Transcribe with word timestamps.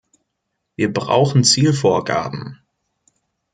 Wir 0.77 0.91
brauchen 0.91 1.43
Zielvorgaben. 1.43 2.57